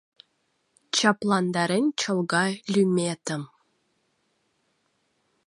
Чапландарен 0.95 1.85
чолга 1.99 2.45
лӱметым 2.71 3.41